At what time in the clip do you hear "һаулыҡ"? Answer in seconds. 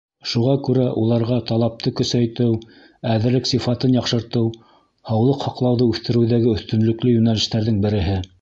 5.13-5.47